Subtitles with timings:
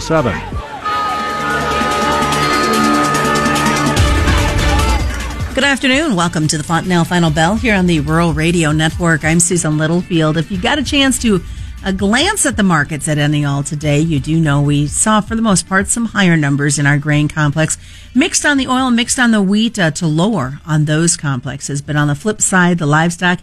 [0.00, 0.32] Seven.
[5.54, 6.16] Good afternoon.
[6.16, 9.22] Welcome to the Fontanelle Final Bell here on the Rural Radio Network.
[9.22, 10.38] I'm Susan Littlefield.
[10.38, 11.42] If you got a chance to
[11.84, 15.42] a glance at the markets at NEL today, you do know we saw, for the
[15.42, 17.76] most part, some higher numbers in our grain complex,
[18.14, 21.82] mixed on the oil, mixed on the wheat uh, to lower on those complexes.
[21.82, 23.40] But on the flip side, the livestock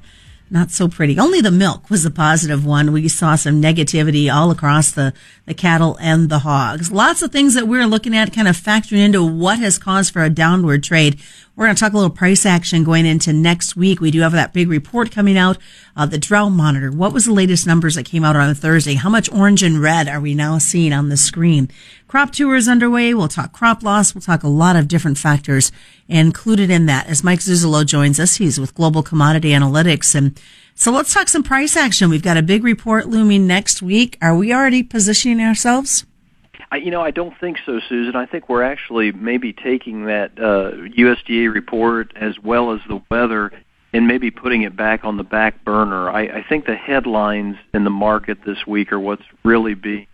[0.51, 1.19] not so pretty.
[1.19, 2.91] Only the milk was the positive one.
[2.91, 5.13] We saw some negativity all across the,
[5.45, 6.91] the cattle and the hogs.
[6.91, 10.23] Lots of things that we're looking at kind of factoring into what has caused for
[10.23, 11.19] a downward trade.
[11.59, 13.99] We're going to talk a little price action going into next week.
[13.99, 15.57] We do have that big report coming out,
[15.93, 16.89] uh, the drought monitor.
[16.89, 18.93] What was the latest numbers that came out on Thursday?
[18.93, 21.69] How much orange and red are we now seeing on the screen?
[22.07, 23.13] Crop tour is underway.
[23.13, 24.15] We'll talk crop loss.
[24.15, 25.69] We'll talk a lot of different factors
[26.07, 27.07] included in that.
[27.07, 30.15] As Mike Zuzolo joins us, he's with Global Commodity Analytics.
[30.15, 30.39] And
[30.75, 32.09] so let's talk some price action.
[32.09, 34.17] We've got a big report looming next week.
[34.21, 36.05] Are we already positioning ourselves?
[36.71, 38.15] I, you know, I don't think so, Susan.
[38.15, 43.51] I think we're actually maybe taking that uh, USDA report as well as the weather
[43.91, 46.09] and maybe putting it back on the back burner.
[46.09, 50.07] I, I think the headlines in the market this week are what's really being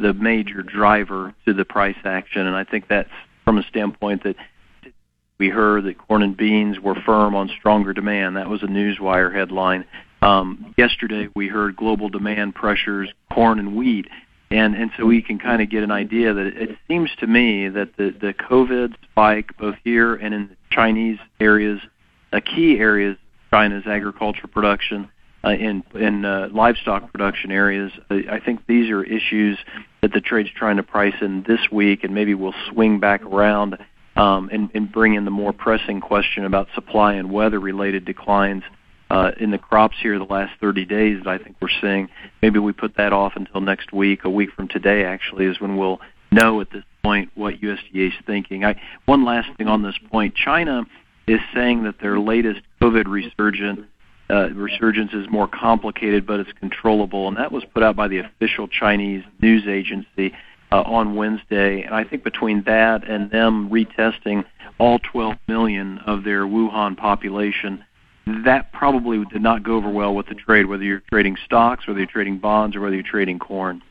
[0.00, 3.10] the major driver to the price action, and I think that's
[3.44, 4.36] from a standpoint that
[5.38, 8.36] we heard that corn and beans were firm on stronger demand.
[8.36, 9.84] That was a newswire headline.
[10.22, 14.06] Um, yesterday, we heard global demand pressures corn and wheat
[14.50, 17.68] and and so we can kind of get an idea that it, seems to me
[17.68, 21.80] that the the COVID spike both here and in the Chinese areas,
[22.32, 23.16] uh, key areas,
[23.50, 25.10] China's agriculture production,
[25.44, 27.92] uh, in in uh, livestock production areas.
[28.10, 29.58] Uh, I think these are issues
[30.00, 33.78] that the trade's trying to price in this week, and maybe we'll swing back around
[34.16, 38.62] um, and, and bring in the more pressing question about supply and weather related declines
[39.10, 42.08] uh, in the crops here the last 30 days that I think we're seeing.
[42.42, 44.24] Maybe we put that off until next week.
[44.24, 46.00] A week from today, actually, is when we'll
[46.30, 48.64] know at this point what USDA is thinking.
[48.64, 50.84] I, one last thing on this point: China
[51.26, 53.86] is saying that their latest COVID resurgence
[54.30, 58.18] uh, resurgence is more complicated, but it's controllable, and that was put out by the
[58.18, 60.34] official Chinese news agency
[60.70, 61.82] uh, on Wednesday.
[61.82, 64.44] And I think between that and them retesting
[64.78, 67.84] all 12 million of their Wuhan population
[68.46, 72.00] that probably did not go over well with the trade, whether you're trading stocks, whether
[72.00, 73.82] you're trading bonds, or whether you're trading corn.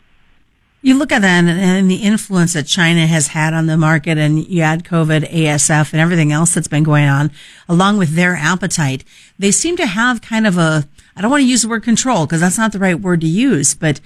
[0.81, 4.45] You look at that and, the influence that China has had on the market, and
[4.47, 7.31] you add COVID, ASF, and everything else that's been going on,
[7.67, 9.03] along with their appetite.
[9.39, 12.25] They seem to have kind of a, I don't want to use the word control
[12.25, 13.99] because that's not the right word to use, but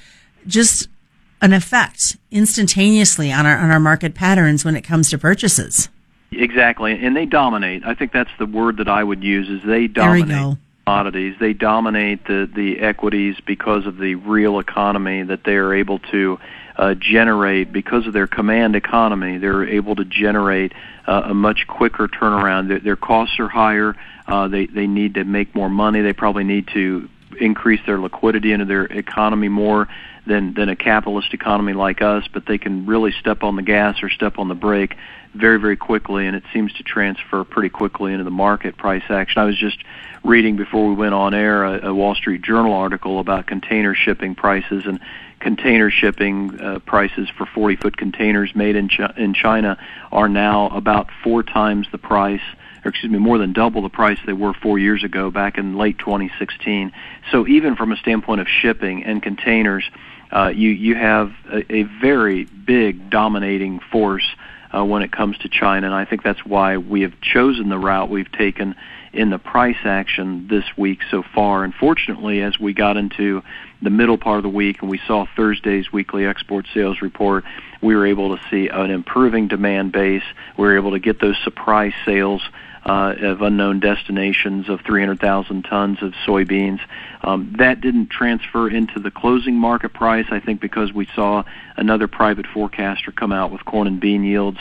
[0.48, 0.88] just
[1.42, 5.90] an effect instantaneously on our, on our market patterns when it comes to purchases.
[6.32, 7.84] Exactly, and they dominate.
[7.86, 11.36] I think that's the word that I would use is they dominate commodities.
[11.40, 16.40] They dominate the the equities because of the real economy that they are able to
[16.78, 19.40] uh, generate because of their command economy.
[19.40, 20.74] They're able to generate
[21.06, 22.70] uh, a much quicker turnaround.
[22.70, 23.96] Their, their costs are higher.
[24.26, 26.02] Uh, they they need to make more money.
[26.02, 27.10] They probably need to
[27.40, 29.88] increase their liquidity into their economy more
[30.26, 32.28] than than a capitalist economy like us.
[32.32, 34.96] But they can really step on the gas or step on the brake
[35.34, 39.42] very, very quickly, and it seems to transfer pretty quickly into the market price action.
[39.42, 39.78] I was just
[40.24, 44.36] reading before we went on air a, a Wall Street Journal article about container shipping
[44.36, 45.00] prices and
[45.40, 49.78] container shipping uh, prices for 40 foot containers made in, Ch- in China
[50.12, 52.42] are now about four times the price
[52.84, 55.78] or excuse me, more than double the price they were four years ago back in
[55.78, 56.92] late 2016.
[57.32, 59.84] So even from a standpoint of shipping and containers,
[60.32, 64.26] uh, you you have a, a very big dominating force
[64.74, 67.78] uh, when it comes to China, and I think that's why we have chosen the
[67.78, 68.76] route we've taken
[69.14, 71.64] in the price action this week so far.
[71.64, 73.44] Unfortunately, as we got into
[73.82, 77.44] the middle part of the week and we saw Thursday's weekly export sales report,
[77.82, 80.24] we were able to see an improving demand base.
[80.58, 82.42] We were able to get those surprise sales
[82.86, 86.80] uh, of unknown destinations of 300,000 tons of soybeans.
[87.22, 91.44] Um, that didn't transfer into the closing market price, I think, because we saw
[91.78, 94.58] another private forecaster come out with corn and bean yields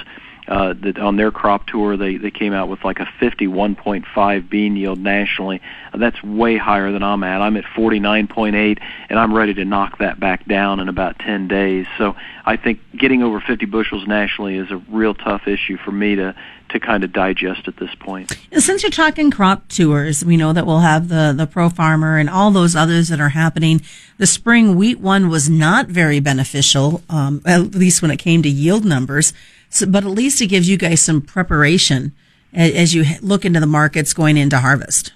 [0.51, 4.77] uh, that on their crop tour they they came out with like a 51.5 bean
[4.77, 5.63] yield nationally.
[5.95, 7.41] That's way higher than I'm at.
[7.41, 11.87] I'm at 49.8, and I'm ready to knock that back down in about 10 days.
[11.99, 16.17] So I think getting over 50 bushels nationally is a real tough issue for me
[16.17, 16.35] to
[16.71, 18.33] to kind of digest at this point.
[18.57, 22.29] Since you're talking crop tours, we know that we'll have the the Pro Farmer and
[22.29, 23.83] all those others that are happening.
[24.19, 28.49] The spring wheat one was not very beneficial, um, at least when it came to
[28.49, 29.33] yield numbers.
[29.71, 32.13] So, but at least it gives you guys some preparation
[32.53, 35.13] as you look into the markets going into harvest.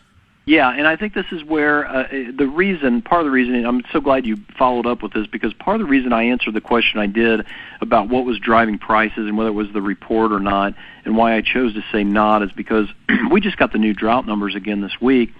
[0.46, 2.06] Yeah, and I think this is where uh,
[2.36, 5.54] the reason, part of the reason, I'm so glad you followed up with this because
[5.54, 7.46] part of the reason I answered the question I did
[7.80, 10.74] about what was driving prices and whether it was the report or not,
[11.06, 12.88] and why I chose to say not is because
[13.30, 15.32] we just got the new drought numbers again this week,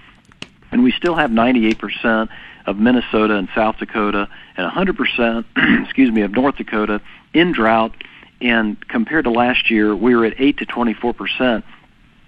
[0.73, 2.31] and we still have 98%
[2.65, 4.27] of Minnesota and South Dakota
[4.57, 5.45] and 100%,
[5.85, 7.03] excuse me, of North Dakota
[7.35, 7.95] in drought.
[8.41, 11.65] And compared to last year, we were at 8 to 24 percent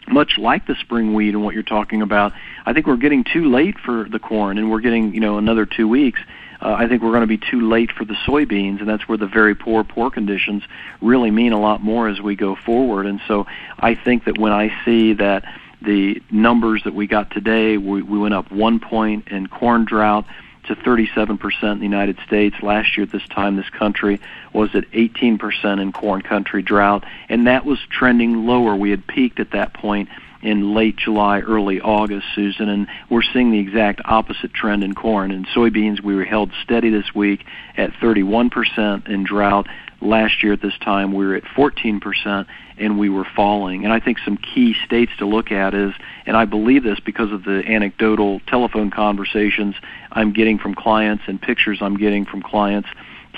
[0.09, 2.33] much like the spring wheat and what you're talking about,
[2.65, 5.67] I think we're getting too late for the corn, and we're getting you know another
[5.67, 6.21] two weeks.
[6.61, 9.19] Uh, I think we're going to be too late for the soybeans, and that's where
[9.19, 10.63] the very poor poor conditions
[11.03, 13.07] really mean a lot more as we go forward.
[13.07, 13.47] And so
[13.79, 15.45] I think that when I see that
[15.83, 20.25] the numbers that we got today, we, we went up one point in corn drought
[20.69, 22.57] to 37% in the United States.
[22.63, 24.21] Last year at this time, this country
[24.53, 28.75] was at 18% in corn country drought, and that was trending lower.
[28.75, 30.09] We had peaked at that point
[30.43, 35.31] in late July, early August, Susan, and we're seeing the exact opposite trend in corn.
[35.31, 37.45] And soybeans, we were held steady this week
[37.77, 39.67] at 31% in drought.
[40.01, 42.47] Last year at this time, we were at 14%,
[42.79, 43.85] and we were falling.
[43.85, 45.93] And I think some key states to look at is,
[46.27, 49.75] and I believe this because of the anecdotal telephone conversations
[50.13, 52.89] I'm getting from clients and pictures I'm getting from clients.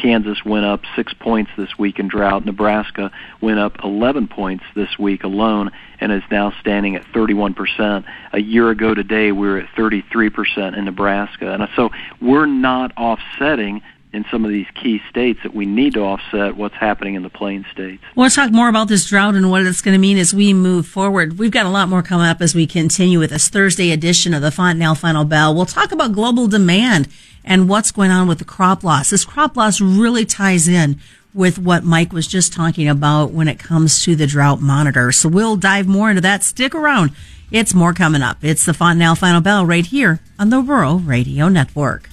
[0.00, 2.44] Kansas went up six points this week in drought.
[2.44, 3.10] Nebraska
[3.40, 5.70] went up 11 points this week alone
[6.00, 8.04] and is now standing at 31%.
[8.32, 11.52] A year ago today, we were at 33% in Nebraska.
[11.52, 11.90] And so
[12.20, 13.82] we're not offsetting
[14.12, 17.30] in some of these key states that we need to offset what's happening in the
[17.30, 18.02] plain states.
[18.16, 20.54] Well, let's talk more about this drought and what it's going to mean as we
[20.54, 21.38] move forward.
[21.38, 24.40] We've got a lot more coming up as we continue with this Thursday edition of
[24.40, 25.54] the Fontanelle Final Bell.
[25.54, 27.08] We'll talk about global demand
[27.44, 29.10] and what's going on with the crop loss.
[29.10, 30.98] This crop loss really ties in
[31.34, 35.12] with what Mike was just talking about when it comes to the drought monitor.
[35.12, 36.42] So we'll dive more into that.
[36.42, 37.12] Stick around.
[37.50, 38.38] It's more coming up.
[38.42, 42.08] It's the Fontanelle Final Bell right here on the Rural Radio Network.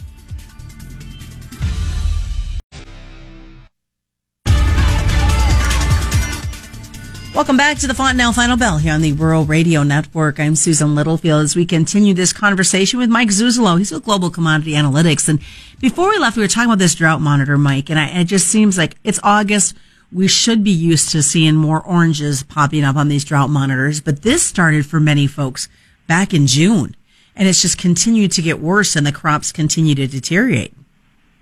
[7.35, 10.39] Welcome back to the Fontanelle Final Bell here on the Rural Radio Network.
[10.39, 13.77] I'm Susan Littlefield as we continue this conversation with Mike Zuzolo.
[13.77, 15.27] He's with Global Commodity Analytics.
[15.27, 15.41] And
[15.81, 18.47] before we left, we were talking about this drought monitor, Mike, and I, it just
[18.47, 19.75] seems like it's August.
[20.13, 24.21] We should be used to seeing more oranges popping up on these drought monitors, but
[24.21, 25.67] this started for many folks
[26.07, 26.95] back in June.
[27.35, 30.73] And it's just continued to get worse and the crops continue to deteriorate.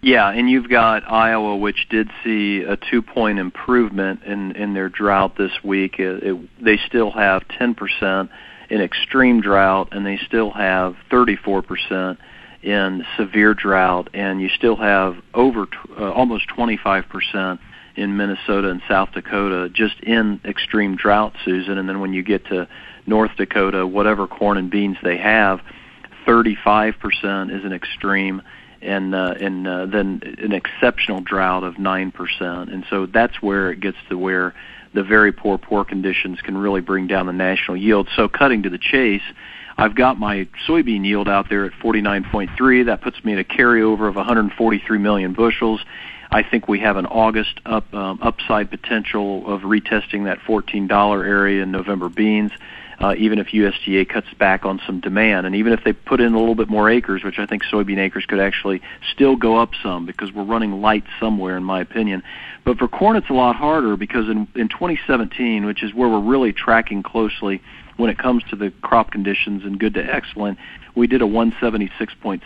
[0.04, 5.38] Yeah, and you've got Iowa, which did see a two-point improvement in in their drought
[5.38, 5.98] this week.
[5.98, 8.30] It, it, they still have 10%
[8.70, 12.18] in extreme drought, and they still have 34%
[12.64, 15.68] in severe drought, and you still have over
[15.98, 17.60] uh, almost 25%
[17.96, 21.78] in Minnesota and South Dakota just in extreme drought, Susan.
[21.78, 22.68] And then when you get to
[23.06, 25.62] North Dakota, whatever corn and beans they have,
[26.28, 28.42] 35% is an extreme
[28.84, 32.72] and uh, and uh, then an exceptional drought of nine percent.
[32.72, 34.54] And so that's where it gets to where
[34.94, 38.10] the very poor poor conditions can really bring down the national yield.
[38.16, 39.24] So cutting to the chase,
[39.78, 42.86] I've got my soybean yield out there at 49.3.
[42.86, 45.82] That puts me at a carryover of 143 million bushels.
[46.32, 50.90] I think we have an August up um, upside potential of retesting that $14
[51.26, 52.52] area in November beans
[53.04, 55.46] uh, even if USDA cuts back on some demand.
[55.46, 57.98] And even if they put in a little bit more acres, which I think soybean
[57.98, 62.24] acres could actually still go up some because we're running light somewhere, in my opinion.
[62.64, 66.22] But for corn, it's a lot harder because in, in 2017, which is where we're
[66.22, 67.62] really tracking closely
[67.98, 70.58] when it comes to the crop conditions and good to excellent,
[70.96, 72.42] we did a 176.6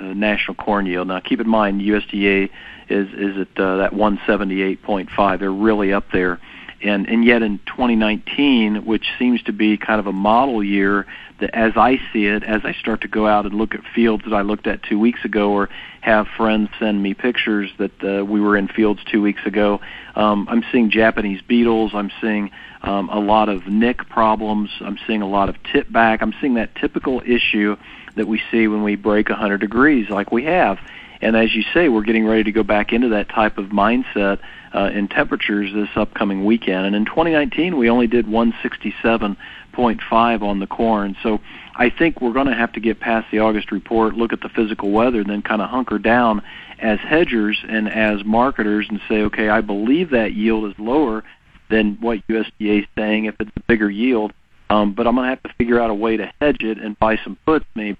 [0.00, 1.08] uh, national corn yield.
[1.08, 2.48] Now, keep in mind, USDA
[2.88, 5.38] is is at uh, that 178.5.
[5.38, 6.40] They're really up there
[6.84, 11.06] and and yet in 2019, which seems to be kind of a model year,
[11.40, 14.24] that as I see it, as I start to go out and look at fields
[14.24, 15.68] that I looked at two weeks ago, or
[16.00, 19.80] have friends send me pictures that uh, we were in fields two weeks ago,
[20.14, 21.92] um, I'm seeing Japanese beetles.
[21.94, 22.50] I'm seeing
[22.82, 24.70] um, a lot of nick problems.
[24.80, 26.22] I'm seeing a lot of tip back.
[26.22, 27.76] I'm seeing that typical issue
[28.16, 30.78] that we see when we break 100 degrees, like we have.
[31.24, 34.40] And as you say, we're getting ready to go back into that type of mindset
[34.74, 36.84] uh, in temperatures this upcoming weekend.
[36.84, 41.16] And in 2019, we only did 167.5 on the corn.
[41.22, 41.40] So
[41.76, 44.50] I think we're going to have to get past the August report, look at the
[44.50, 46.42] physical weather, and then kind of hunker down
[46.78, 51.24] as hedgers and as marketers and say, okay, I believe that yield is lower
[51.70, 54.34] than what USDA is saying if it's a bigger yield.
[54.68, 56.98] Um, but I'm going to have to figure out a way to hedge it and
[56.98, 57.96] buy some puts maybe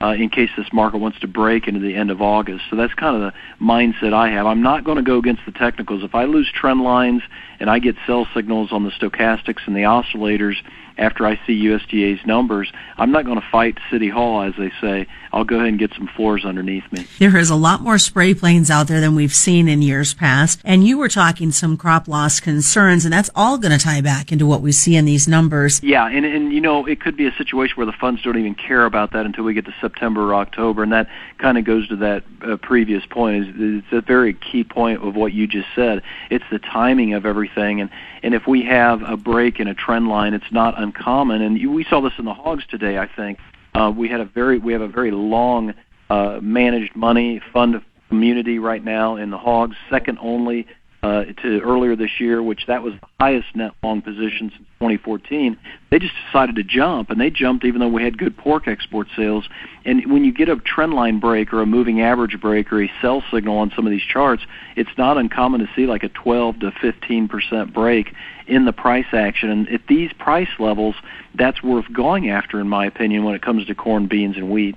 [0.00, 2.64] uh, in case this market wants to break into the end of August.
[2.70, 4.46] So that's kind of the mindset I have.
[4.46, 6.04] I'm not going to go against the technicals.
[6.04, 7.22] If I lose trend lines
[7.58, 10.56] and I get sell signals on the stochastics and the oscillators
[10.98, 15.06] after I see USDA's numbers, I'm not going to fight City Hall, as they say.
[15.32, 17.06] I'll go ahead and get some floors underneath me.
[17.18, 20.60] There is a lot more spray planes out there than we've seen in years past.
[20.64, 24.32] And you were talking some crop loss concerns, and that's all going to tie back
[24.32, 25.82] into what we see in these numbers.
[25.82, 28.54] Yeah, and, and you know, it could be a situation where the funds don't even
[28.54, 30.82] care about that until we get to September or October.
[30.82, 33.54] And that kind of goes to that uh, previous point.
[33.56, 36.02] It's a very key point of what you just said.
[36.30, 37.80] It's the timing of everything.
[37.80, 37.90] And,
[38.22, 41.42] and if we have a break in a trend line, it's not uncommon.
[41.42, 43.38] And we saw this in the hogs today, I think
[43.74, 45.74] uh, we had a very we have a very long
[46.10, 50.66] uh, managed money fund community right now in the hogs, second only
[51.08, 55.56] Uh, to earlier this year, which that was the highest net long position since 2014.
[55.90, 59.06] They just decided to jump, and they jumped even though we had good pork export
[59.16, 59.48] sales.
[59.86, 62.92] And when you get a trend line break or a moving average break or a
[63.00, 64.42] sell signal on some of these charts,
[64.76, 68.12] it's not uncommon to see like a 12 to 15 percent break
[68.46, 69.48] in the price action.
[69.48, 70.94] And at these price levels,
[71.34, 74.76] that's worth going after, in my opinion, when it comes to corn, beans, and wheat.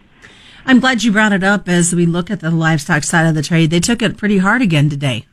[0.66, 3.44] I'm glad you brought it up as we look at the livestock side of the
[3.44, 3.70] trade.
[3.70, 5.26] They took it pretty hard again today.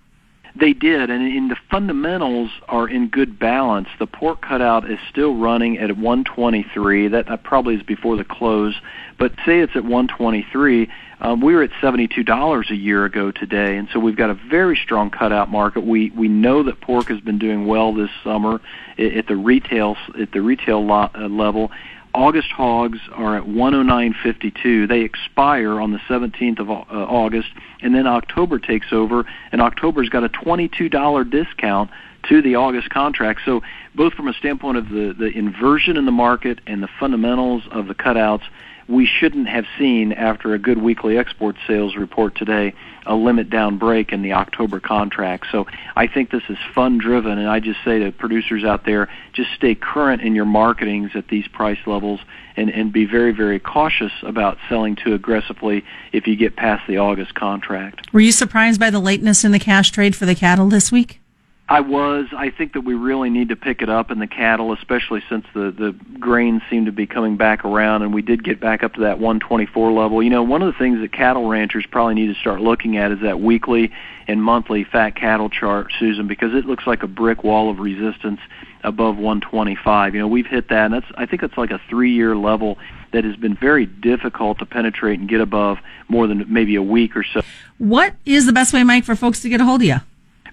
[0.59, 3.89] They did, and in the fundamentals are in good balance.
[3.99, 7.09] The pork cutout is still running at 123.
[7.09, 8.75] That, probably is before the close,
[9.19, 10.89] but say it's at 123.
[11.21, 14.77] Um, we were at $72 a year ago today, and so we've got a very
[14.77, 15.85] strong cutout market.
[15.85, 18.61] We we know that pork has been doing well this summer
[18.99, 21.71] at the retail at the retail lot, uh, level.
[22.19, 24.89] August hogs are at 109.52.
[24.89, 30.09] They expire on the 17th of uh, August, and then October takes over, and October's
[30.09, 31.91] got a $22 discount
[32.29, 33.43] to the August contract.
[33.45, 33.63] So
[33.95, 37.87] both from a standpoint of the, the inversion in the market and the fundamentals of
[37.87, 38.43] the cutouts,
[38.89, 42.75] we shouldn't have seen after a good weekly export sales report today
[43.07, 45.47] a limit down break in the October contract.
[45.51, 45.67] So
[45.97, 49.51] I think this is fund driven, and I just say to producers out there, just
[49.55, 52.21] stay current in your marketings at these price levels
[52.57, 56.99] and, and be very, very cautious about selling too aggressively if you get past the
[56.99, 58.13] August contract.
[58.13, 61.21] Were you surprised by the lateness in the cash trade for the cattle this week?
[61.71, 62.27] I was.
[62.35, 65.45] I think that we really need to pick it up in the cattle, especially since
[65.53, 68.95] the the grains seem to be coming back around, and we did get back up
[68.95, 70.23] to that 124 level.
[70.23, 73.13] You know, one of the things that cattle ranchers probably need to start looking at
[73.13, 73.93] is that weekly
[74.27, 78.41] and monthly fat cattle chart, Susan, because it looks like a brick wall of resistance
[78.83, 80.15] above 125.
[80.15, 82.79] You know, we've hit that, and that's I think it's like a three-year level
[83.13, 87.15] that has been very difficult to penetrate and get above more than maybe a week
[87.15, 87.43] or so.
[87.77, 89.97] What is the best way, Mike, for folks to get a hold of you?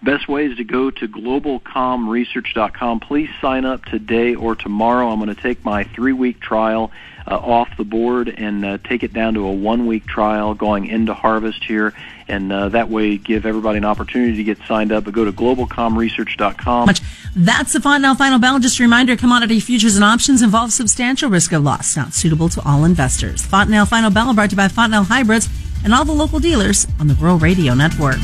[0.03, 2.99] Best way is to go to globalcomresearch.com.
[2.99, 5.09] Please sign up today or tomorrow.
[5.09, 6.91] I'm going to take my three week trial
[7.27, 10.85] uh, off the board and uh, take it down to a one week trial going
[10.85, 11.93] into harvest here.
[12.27, 15.05] And uh, that way, give everybody an opportunity to get signed up.
[15.05, 16.89] But go to globalcomresearch.com.
[17.35, 18.59] That's the Fontanelle Final Bell.
[18.59, 22.61] Just a reminder commodity futures and options involve substantial risk of loss, not suitable to
[22.65, 23.45] all investors.
[23.45, 25.49] Fontanelle Final Bell brought to you by Fontanelle Hybrids
[25.83, 28.17] and all the local dealers on the Rural Radio Network.